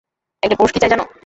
একজন 0.43 0.57
পুরুষ 0.57 0.71
কি 0.73 0.79
চায় 0.81 0.91
জান? 0.91 1.01